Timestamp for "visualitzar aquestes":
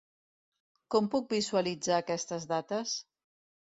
1.35-2.53